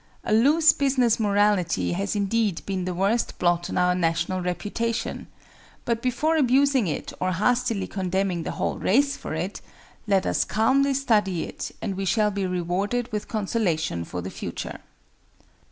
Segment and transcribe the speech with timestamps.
[0.23, 5.27] A loose business morality has indeed been the worst blot on our national reputation;
[5.85, 9.61] but before abusing it or hastily condemning the whole race for it,
[10.07, 14.79] let us calmly study it and we shall be rewarded with consolation for the future.